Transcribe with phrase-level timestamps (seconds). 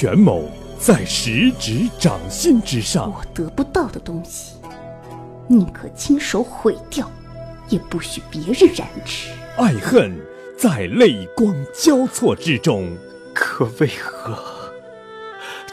[0.00, 3.12] 权谋在十指掌心之上。
[3.12, 4.54] 我得不到的东西，
[5.46, 7.12] 宁可亲手毁掉，
[7.68, 9.28] 也不许别人染指。
[9.58, 10.18] 爱恨
[10.56, 12.96] 在泪光交错之中。
[13.34, 14.38] 可为何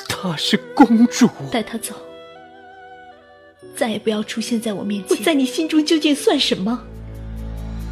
[0.10, 1.30] 她是公主？
[1.50, 1.96] 带她走，
[3.78, 5.18] 再也不要出现在我面前。
[5.18, 6.78] 我在你心中究竟算什么？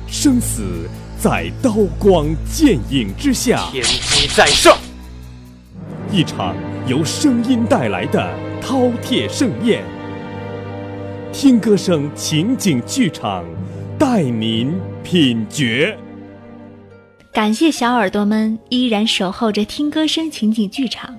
[0.05, 3.70] 生死在刀光剑影之下。
[3.71, 4.77] 天机在上。
[6.16, 6.55] 一场
[6.88, 9.84] 由声音带来的饕餮盛宴，
[11.34, 13.44] 听歌声情景剧场
[13.99, 14.73] 带您
[15.04, 15.98] 品绝。
[17.34, 21.13] 感谢小耳朵们依然守候着听歌声情景剧场。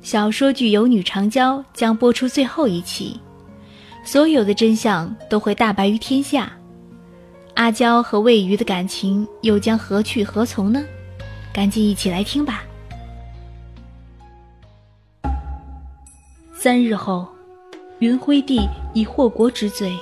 [0.00, 3.20] 小说剧《有女长娇》将播出最后一期，
[4.02, 6.50] 所有的真相都会大白于天下。
[7.52, 10.82] 阿娇和魏鱼的感情又将何去何从呢？
[11.52, 12.64] 赶紧一起来听吧。
[16.66, 17.28] 三日后，
[18.00, 19.92] 云辉帝以祸国之罪，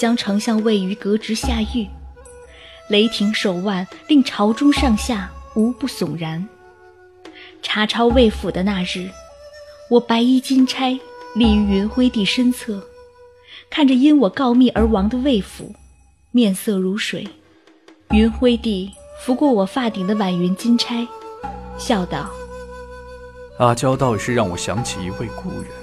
[0.00, 1.86] 将丞相魏于革职下狱。
[2.88, 6.44] 雷霆手腕令朝中上下无不悚然。
[7.62, 9.08] 查抄魏府的那日，
[9.88, 10.98] 我白衣金钗
[11.36, 12.82] 立于云辉帝身侧，
[13.70, 15.72] 看着因我告密而亡的魏府。
[16.32, 17.28] 面色如水，
[18.10, 18.90] 云辉帝
[19.24, 21.06] 拂过我发顶的晚云金钗，
[21.78, 22.28] 笑道
[23.60, 25.77] ：“阿娇倒是让我想起一位故人。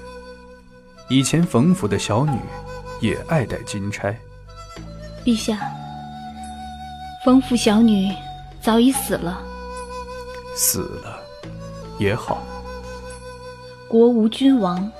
[1.07, 2.39] 以前冯府的小女
[2.99, 4.17] 也爱戴金钗。
[5.23, 5.59] 陛下，
[7.23, 8.11] 冯府小女
[8.59, 9.39] 早已死了。
[10.55, 11.19] 死了
[11.99, 12.41] 也好。
[13.87, 14.91] 国无君王，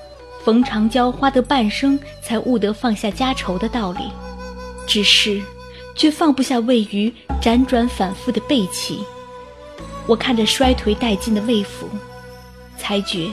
[0.44, 4.12] 冯长娇花得半生才悟得放下家仇的道理。”
[4.86, 5.42] 只是，
[5.96, 7.12] 却放不下位于
[7.42, 9.04] 辗转反复的背弃。
[10.06, 11.88] 我看着衰颓殆尽的魏府，
[12.78, 13.28] 才觉，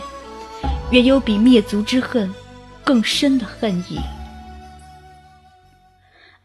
[0.89, 2.33] 原有比灭族之恨
[2.83, 3.99] 更深的恨意。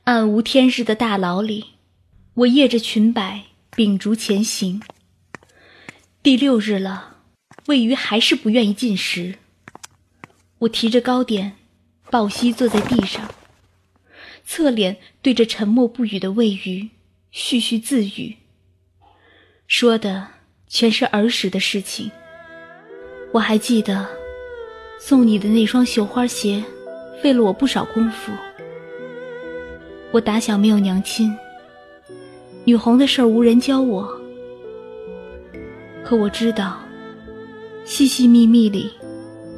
[0.04, 1.74] 暗无天日的大牢里，
[2.34, 3.44] 我曳着裙摆，
[3.76, 4.80] 秉烛前行。
[6.22, 7.16] 第六日了，
[7.66, 9.36] 魏鱼还是不愿意进食。
[10.60, 11.56] 我提着糕点，
[12.10, 13.28] 抱膝坐在地上。
[14.44, 16.88] 侧脸对着沉默不语的魏鱼，
[17.32, 18.38] 絮絮自语，
[19.66, 20.28] 说的
[20.68, 22.10] 全是儿时的事情。
[23.34, 24.08] 我还记得，
[24.98, 26.62] 送你的那双绣花鞋，
[27.22, 28.32] 费了我不少功夫。
[30.10, 31.34] 我打小没有娘亲，
[32.64, 34.08] 女红的事儿无人教我。
[36.04, 36.78] 可我知道，
[37.84, 38.92] 细细密密里，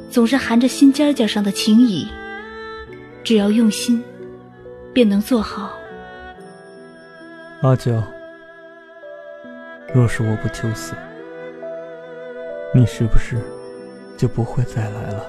[0.09, 2.07] 总是含着心尖尖上的情谊。
[3.23, 4.03] 只要用心。
[4.93, 5.71] 便能做好。
[7.61, 8.03] 阿娇，
[9.93, 10.93] 若是我不求死，
[12.73, 13.37] 你是不是
[14.21, 15.25] 就不会再来了？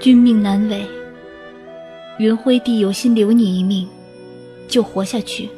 [0.00, 0.84] 君命难违，
[2.18, 3.88] 云辉帝有心留你一命，
[4.66, 5.48] 就活下去。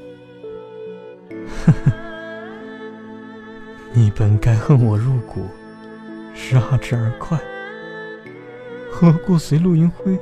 [1.64, 1.92] 呵呵，
[3.94, 5.46] 你本该恨我入骨，
[6.34, 7.40] 杀之而快，
[8.90, 10.14] 何故随陆云辉？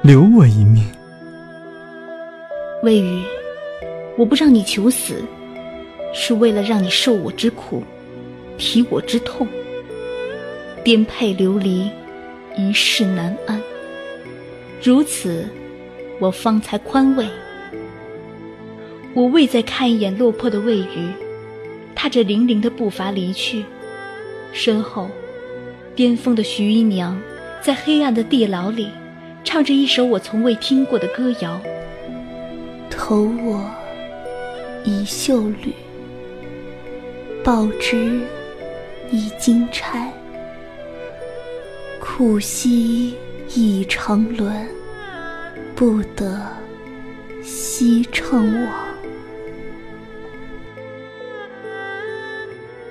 [0.00, 0.82] 留我一命，
[2.82, 3.22] 魏宇，
[4.16, 5.22] 我不让你求死，
[6.14, 7.82] 是为了让你受我之苦，
[8.56, 9.46] 体我之痛。
[10.84, 11.88] 颠沛流离，
[12.56, 13.60] 一世难安。
[14.82, 15.48] 如此，
[16.18, 17.26] 我方才宽慰。
[19.14, 21.08] 我未再看一眼落魄的魏鱼，
[21.94, 23.64] 踏着零零的步伐离去，
[24.52, 25.08] 身后，
[25.94, 27.20] 巅峰的徐姨娘
[27.60, 28.88] 在黑暗的地牢里。
[29.44, 31.60] 唱着一首我从未听过的歌谣。
[32.88, 33.68] 投我
[34.84, 35.72] 一袖缕，
[37.42, 38.20] 报之
[39.10, 40.12] 以金钗。
[42.14, 43.16] 苦兮
[43.48, 44.68] 已成轮，
[45.74, 46.46] 不得
[47.42, 48.88] 西城往。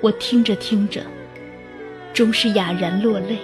[0.00, 1.06] 我听着听着，
[2.12, 3.38] 终是哑然落泪。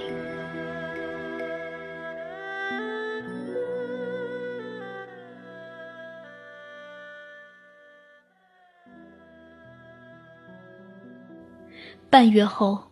[12.11, 12.83] 半月后，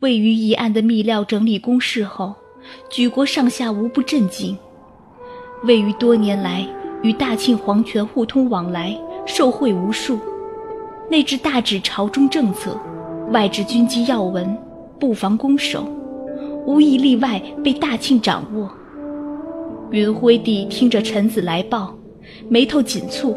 [0.00, 2.34] 位于一案的密料整理公示后，
[2.88, 4.56] 举国上下无不震惊。
[5.64, 6.66] 位于多年来
[7.02, 10.18] 与大庆皇权互通往来，受贿无数，
[11.10, 12.80] 内置大指朝中政策，
[13.30, 14.56] 外置军机要闻，
[14.98, 15.86] 布防攻守，
[16.64, 18.70] 无一例外被大庆掌握。
[19.90, 21.94] 云辉帝听着臣子来报，
[22.48, 23.36] 眉头紧蹙，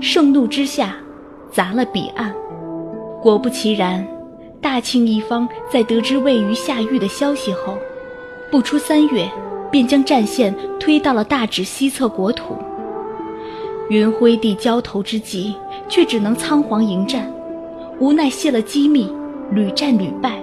[0.00, 0.96] 盛怒之下，
[1.52, 2.34] 砸了彼案。
[3.22, 4.04] 果不其然。
[4.64, 7.76] 大庆一方在得知魏余下狱的消息后，
[8.50, 9.30] 不出三月，
[9.70, 12.56] 便将战线推到了大指西侧国土。
[13.90, 15.54] 云辉帝交头之际，
[15.86, 17.30] 却只能仓皇迎战，
[18.00, 19.06] 无奈泄了机密，
[19.50, 20.42] 屡战屡败。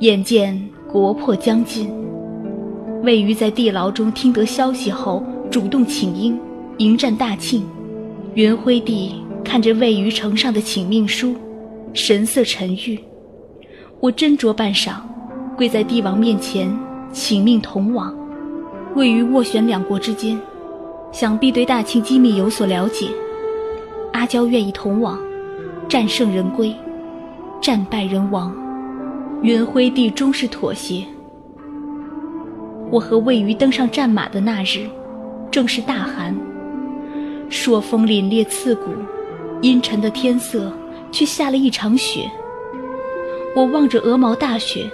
[0.00, 1.90] 眼见国破将近，
[3.02, 6.38] 魏余在地牢中听得消息后，主动请缨，
[6.76, 7.66] 迎战大庆。
[8.34, 11.34] 云辉帝看着魏余呈上的请命书。
[11.96, 13.00] 神色沉郁，
[14.00, 14.96] 我斟酌半晌，
[15.56, 16.70] 跪在帝王面前，
[17.10, 18.14] 请命同往。
[18.94, 20.38] 位于斡旋两国之间，
[21.10, 23.08] 想必对大清机密有所了解。
[24.12, 25.18] 阿娇愿意同往，
[25.88, 26.76] 战胜人归，
[27.62, 28.54] 战败人亡。
[29.40, 31.02] 云辉帝终是妥协。
[32.90, 34.86] 我和魏余登上战马的那日，
[35.50, 36.36] 正是大寒，
[37.48, 38.90] 朔风凛冽刺骨，
[39.62, 40.70] 阴沉的天色。
[41.10, 42.30] 却下了一场雪。
[43.54, 44.90] 我望着鹅毛大雪，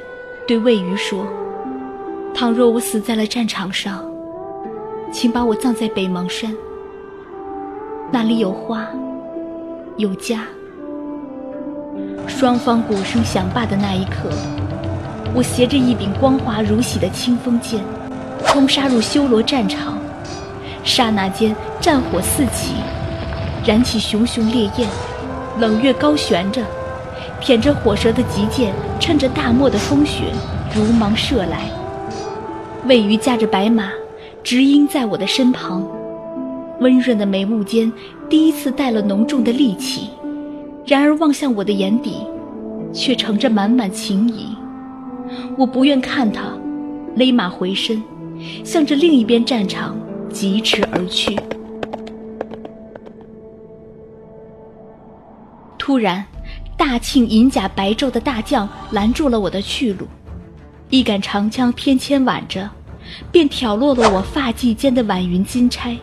[0.47, 1.27] 对魏余说
[2.33, 4.05] ：“倘若我死在了战场上，
[5.13, 6.55] 请把我葬在北邙山。
[8.13, 8.87] 那里有花，
[9.97, 10.45] 有家。”
[12.29, 14.31] 双方鼓声响罢的那一刻，
[15.35, 17.83] 我携着一柄光滑如洗的清风剑，
[18.47, 19.99] 冲杀入修罗战场。
[20.85, 22.75] 刹那间，战火四起，
[23.67, 24.89] 燃起熊熊烈焰。
[25.59, 26.63] 冷月高悬着，
[27.41, 30.25] 舔着火舌的急剑，趁着大漠的风雪，
[30.75, 31.71] 如芒射来。
[32.89, 33.91] 魏余驾着白马，
[34.43, 35.87] 直鹰在我的身旁，
[36.81, 37.93] 温润的眉目间，
[38.31, 40.09] 第一次带了浓重的戾气。
[40.87, 42.17] 然而望向我的眼底，
[42.93, 44.49] 却盛着满满情谊。
[45.57, 46.45] 我不愿看他，
[47.15, 48.03] 勒马回身，
[48.65, 49.97] 向着另一边战场
[50.31, 51.39] 疾驰而去。
[55.85, 56.25] 突然，
[56.77, 60.07] 大庆银甲白昼的大将拦住了我的去路，
[60.91, 62.71] 一杆长枪偏牵挽着，
[63.33, 65.97] 便挑落了我发髻间的晚云金钗。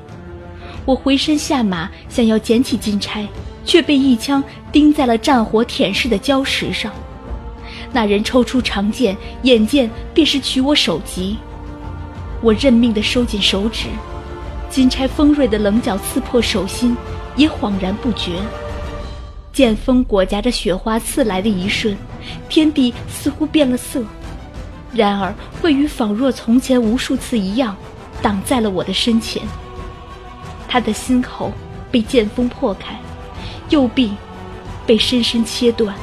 [0.83, 3.25] 我回身下马，想要捡起金钗，
[3.63, 6.91] 却被一枪钉在了战火舔舐的礁石上。
[7.93, 11.37] 那人抽出长剑，眼见便是取我首级。
[12.41, 13.85] 我认命地收紧手指，
[14.69, 16.97] 金钗锋锐的棱角刺破手心，
[17.37, 18.33] 也恍然不觉。
[19.51, 21.97] 剑锋裹夹着雪花刺来的一瞬，
[22.47, 24.03] 天地似乎变了色。
[24.93, 27.75] 然而，魏宇仿若从前无数次一样，
[28.21, 29.41] 挡在了我的身前。
[30.67, 31.51] 他的心口
[31.91, 32.99] 被剑锋破开，
[33.69, 34.13] 右臂
[34.85, 35.95] 被深深切断，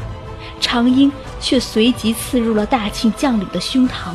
[0.61, 1.11] 长缨
[1.41, 4.13] 却随即刺入了大庆将领的胸膛。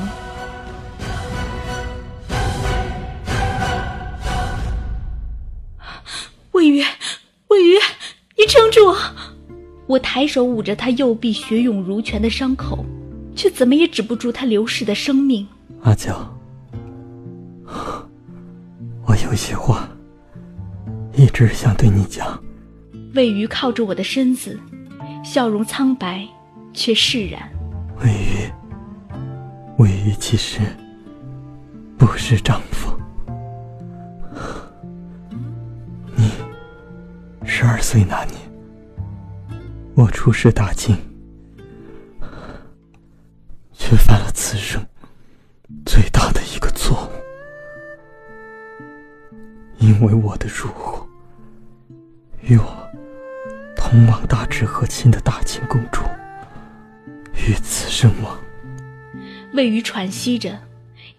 [9.91, 12.85] 我抬手捂着他右臂血涌如泉的伤口，
[13.35, 15.45] 却怎么也止不住他流逝的生命。
[15.81, 16.33] 阿娇，
[19.05, 19.89] 我有些话
[21.13, 22.41] 一直想对你讲。
[23.15, 24.57] 魏鱼靠着我的身子，
[25.25, 26.25] 笑容苍白
[26.73, 27.41] 却释然。
[28.01, 28.49] 魏鱼，
[29.77, 30.61] 魏鱼其实
[31.97, 32.97] 不是丈夫。
[36.15, 36.31] 你
[37.43, 38.40] 十二岁那年。
[40.01, 40.97] 我出师大清，
[43.71, 44.83] 却犯了此生
[45.85, 47.11] 最大的一个错误，
[49.77, 51.07] 因为我的疏忽，
[52.41, 52.91] 与我
[53.75, 56.01] 同往大治和亲的大清公主
[57.35, 58.35] 遇刺身亡。
[59.53, 60.57] 魏余喘息着，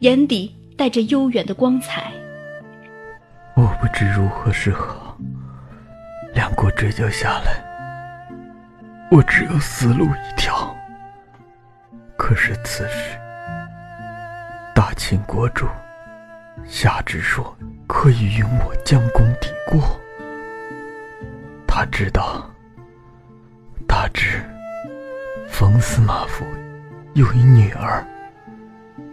[0.01, 2.13] 眼底带着悠远的光彩。
[3.55, 5.17] 我不知如何是好，
[6.35, 7.62] 两国追究下来。
[9.15, 10.75] 我只有死路一条。
[12.17, 13.19] 可是此时，
[14.75, 15.67] 大秦国主
[16.65, 17.55] 下旨说
[17.87, 20.01] 可以允我将功抵过。
[21.69, 22.51] 他知道
[23.87, 24.43] 大治
[25.47, 26.47] 冯司马府
[27.13, 28.03] 有一女儿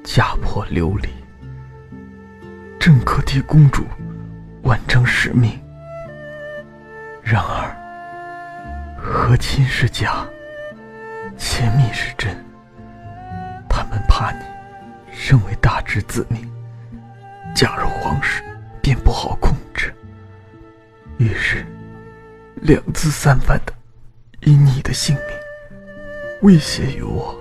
[0.01, 1.09] 家破流离，
[2.79, 3.83] 正可替公主
[4.61, 5.59] 完成使命。
[7.21, 7.78] 然而。
[9.01, 10.27] 和亲是假，
[11.37, 12.35] 切密是真。
[13.67, 14.43] 他们怕你
[15.11, 16.51] 身为大侄子民，
[17.55, 18.43] 嫁入皇室
[18.81, 19.93] 便不好控制，
[21.17, 21.65] 于是
[22.55, 23.73] 两次三番的
[24.41, 25.23] 以你的性命
[26.41, 27.37] 威胁于我，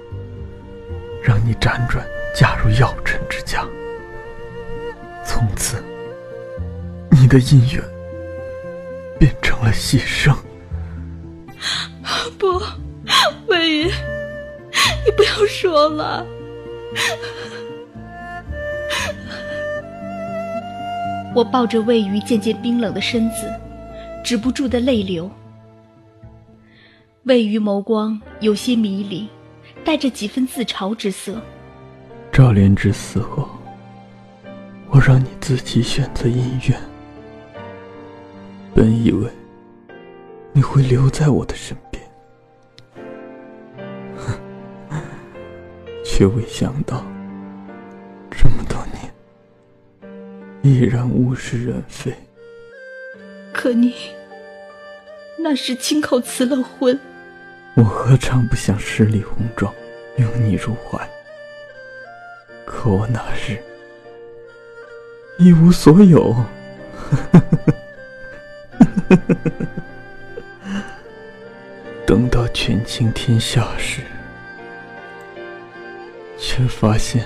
[1.22, 3.64] 让你辗转嫁入要臣之家。
[5.24, 5.82] 从此，
[7.10, 7.82] 你的姻缘
[9.18, 10.34] 变成了牺牲。
[12.38, 12.62] 不，
[13.48, 13.86] 魏云，
[15.04, 16.24] 你不要说了。
[21.34, 23.52] 我抱着魏鱼渐渐冰冷的身子，
[24.24, 25.30] 止不住的泪流。
[27.24, 29.28] 魏鱼眸光有些迷离，
[29.84, 31.40] 带着几分自嘲之色。
[32.32, 33.48] 赵莲芝死后，
[34.90, 36.80] 我让你自己选择姻缘，
[38.74, 39.28] 本以为
[40.52, 41.87] 你会留在我的身边，
[46.18, 47.06] 却未想到
[48.28, 49.14] 这么多年。
[50.62, 52.12] 依然物是人非。
[53.52, 53.94] 可你
[55.38, 56.98] 那时亲口辞了婚，
[57.76, 59.72] 我何尝不想十里红妆，
[60.16, 61.08] 拥你入怀？
[62.66, 63.56] 可我那日
[65.38, 66.34] 一无所有，
[72.04, 74.02] 等到权倾天下时，
[76.58, 77.24] 却发现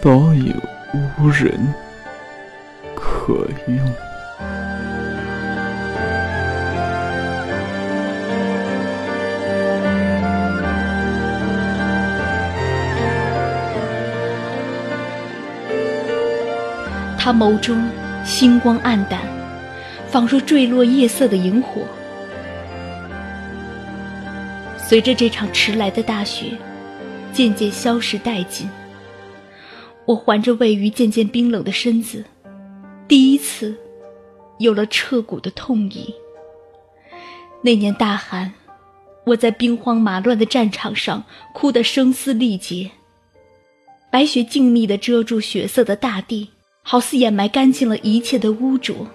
[0.00, 0.54] 早已
[1.18, 1.52] 无人。
[2.94, 3.34] 可
[3.66, 3.78] 用。
[17.18, 17.88] 他眸中
[18.24, 19.20] 星光暗淡，
[20.08, 21.82] 仿若坠落夜色的萤火。
[24.76, 26.52] 随着这场迟来的大雪
[27.32, 28.68] 渐渐消失殆尽，
[30.04, 32.24] 我环着位于渐渐冰冷的身子。
[33.08, 33.74] 第一次，
[34.58, 36.14] 有了彻骨的痛意。
[37.62, 38.52] 那年大寒，
[39.24, 41.24] 我在兵荒马乱的战场上
[41.54, 42.90] 哭得声嘶力竭。
[44.10, 46.50] 白雪静谧地遮住血色的大地，
[46.82, 49.06] 好似掩埋干净了一切的污浊，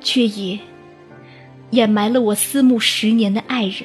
[0.00, 0.58] 却也
[1.70, 3.84] 掩埋了我思慕十年的爱人，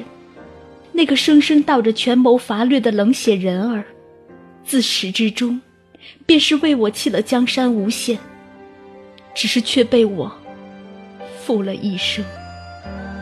[0.94, 3.84] 那个生生道着权谋伐掠的冷血人儿，
[4.64, 5.60] 自始至终，
[6.26, 8.18] 便是为我弃了江山无限。
[9.36, 10.32] 只是却被我
[11.44, 12.24] 负了一生。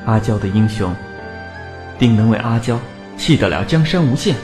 [0.05, 0.93] 阿娇的英雄，
[1.97, 2.77] 定能为阿娇
[3.17, 4.35] 弃得了江山无限。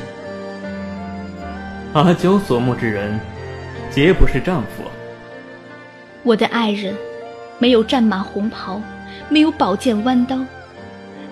[1.91, 3.19] 阿娇所慕之人，
[3.91, 4.83] 皆不是丈夫。
[6.23, 6.95] 我的爱人，
[7.59, 8.81] 没有战马红袍，
[9.27, 10.39] 没有宝剑弯刀，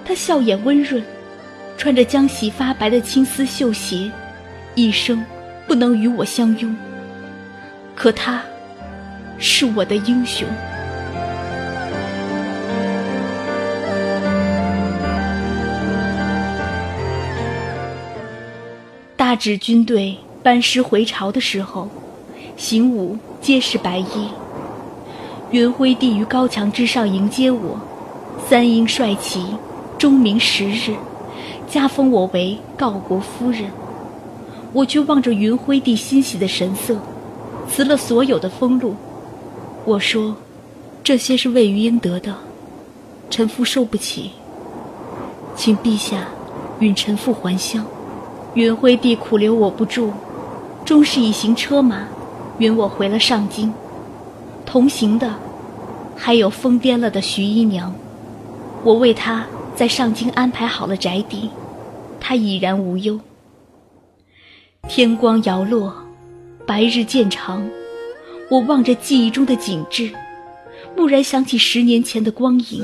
[0.03, 1.01] 他笑眼温润，
[1.77, 4.12] 穿着浆洗发白的青丝绣鞋，
[4.75, 5.24] 一生
[5.67, 6.75] 不能与我相拥。
[7.96, 8.41] 可他。
[9.38, 10.48] 是我的英雄。
[19.17, 21.89] 大指军队班师回朝的时候，
[22.55, 24.29] 行伍皆是白衣。
[25.51, 27.77] 云辉帝于高墙之上迎接我，
[28.48, 29.46] 三英帅旗，
[29.98, 30.96] 钟鸣十日，
[31.67, 33.69] 加封我为告国夫人。
[34.74, 36.98] 我却望着云辉帝欣喜的神色，
[37.69, 38.93] 辞了所有的封禄。
[39.86, 40.36] 我说
[41.03, 42.36] ：“这些是魏于应得的，
[43.29, 44.31] 臣妇受不起，
[45.55, 46.27] 请陛下
[46.79, 47.86] 允臣妇还乡。”
[48.55, 50.12] 云辉帝苦留我不住，
[50.86, 52.03] 终是一行车马，
[52.57, 53.74] 允我回了上京。
[54.65, 55.36] 同行的
[56.15, 57.93] 还有疯癫了的徐姨娘。
[58.84, 59.45] 我为她
[59.75, 61.50] 在上京安排好了宅邸，
[62.20, 63.20] 她已然无忧。
[64.88, 65.94] 天光摇落，
[66.65, 67.67] 白日渐长。
[68.50, 70.12] 我望着记忆中的景致，
[70.96, 72.84] 蓦然想起十年前的光影。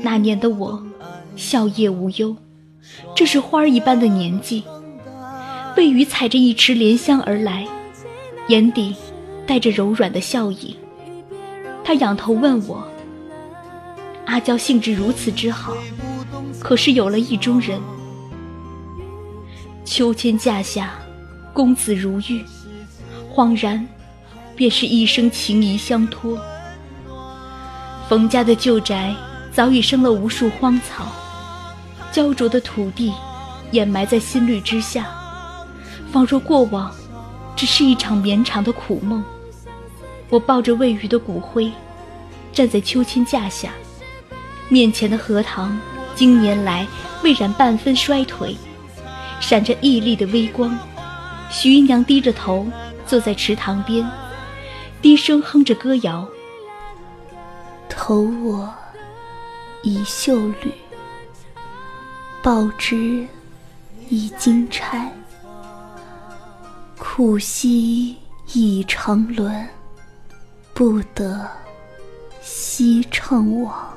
[0.00, 0.82] 那年的我，
[1.36, 2.34] 笑靥无忧，
[3.14, 4.62] 这是花儿一般的年纪。
[5.76, 7.66] 魏雨踩着一池莲香而来，
[8.48, 8.94] 眼底
[9.46, 10.76] 带着柔软的笑意。
[11.82, 12.86] 他仰头问我
[14.32, 15.74] ：“阿娇兴致如此之好，
[16.58, 17.78] 可是有了意中人？
[19.84, 20.94] 秋千架下，
[21.52, 22.42] 公子如玉，
[23.30, 23.86] 恍然。”
[24.56, 26.38] 便是一生情谊相托。
[28.08, 29.14] 冯家的旧宅
[29.50, 31.06] 早已生了无数荒草，
[32.10, 33.12] 焦灼的土地
[33.70, 35.10] 掩埋在新绿之下，
[36.10, 36.94] 仿若过往
[37.56, 39.22] 只是一场绵长的苦梦。
[40.30, 41.70] 我抱着未雨的骨灰，
[42.52, 43.72] 站在秋千架下，
[44.72, 45.78] 面前的荷塘
[46.14, 46.88] 经年来
[47.22, 48.56] 未染半分衰颓，
[49.38, 50.74] 闪着屹立的微光。
[51.50, 52.66] 徐姨娘低着头
[53.06, 54.10] 坐在池塘边。
[55.02, 56.26] 低声哼着歌谣，
[57.86, 58.72] 投我
[59.82, 60.72] 一袖缕，
[62.42, 63.26] 报之
[64.08, 65.12] 以金钗。
[66.96, 68.16] 苦兮
[68.54, 69.68] 已长轮，
[70.72, 71.46] 不得
[72.40, 73.91] 西城往。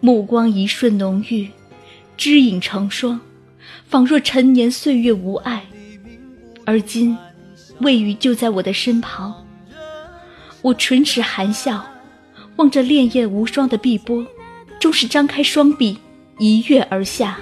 [0.00, 1.48] 目光一瞬浓郁，
[2.16, 3.20] 知影成双，
[3.88, 5.64] 仿若陈年岁月无碍，
[6.64, 7.16] 而今
[7.80, 9.44] 魏宇就在我的身旁。
[10.62, 11.84] 我唇齿含笑，
[12.56, 14.24] 望着潋滟无双的碧波，
[14.78, 15.98] 终是张开双臂，
[16.38, 17.38] 一跃而下。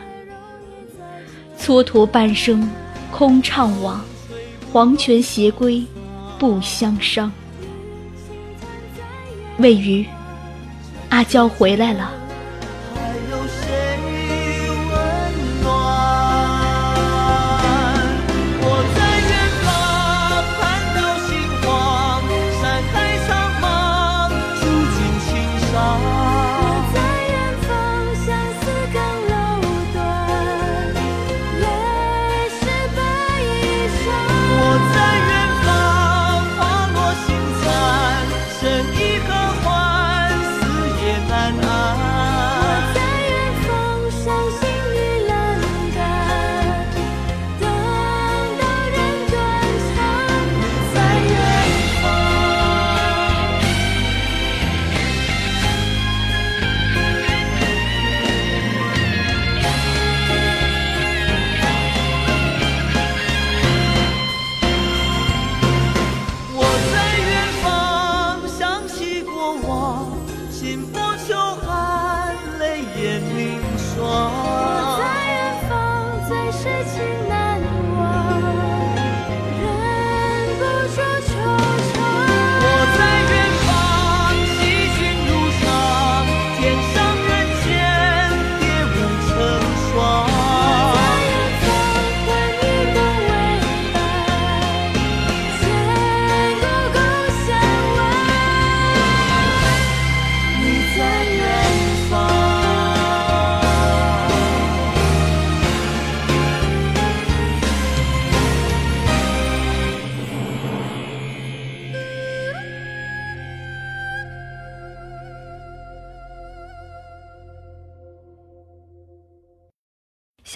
[1.59, 2.67] 蹉跎半生，
[3.11, 3.99] 空怅惘，
[4.73, 5.85] 黄泉斜归，
[6.39, 7.31] 不相伤。
[9.59, 10.07] 魏宇，
[11.11, 12.13] 阿娇回来了。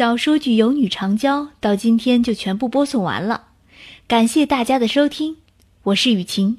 [0.01, 3.49] 小说剧《有女长娇》到今天就全部播送完了，
[4.09, 5.37] 感谢大家的收听，
[5.83, 6.57] 我是雨晴，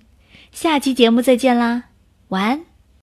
[0.51, 1.85] 下期节目再见啦，
[2.27, 2.70] 晚安。